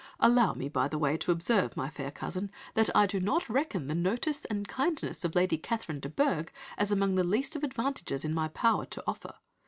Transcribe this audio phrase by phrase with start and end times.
[0.19, 3.85] Allow me, by the way, to observe, my fair cousin, that I do not reckon
[3.85, 7.67] the notice and kindness of Lady Catherine de Bourgh as among the least of the
[7.67, 9.35] advantages in my power to offer.